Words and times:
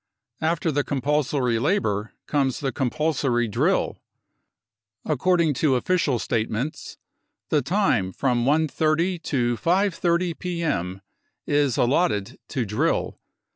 After 0.41 0.71
the 0.71 0.83
compulsory 0.83 1.59
labour 1.59 2.15
comes 2.25 2.63
compulsory 2.73 3.47
drill. 3.47 3.97
According 5.05 5.53
to 5.61 5.75
official 5.75 6.17
statements, 6.17 6.97
the 7.49 7.61
time 7.61 8.11
from 8.11 8.43
1,30 8.43 9.21
to 9.21 9.57
5.30 9.57 10.39
p.m. 10.39 11.01
is 11.45 11.77
allotted 11.77 12.39
to 12.47 12.65
drill. 12.65 13.19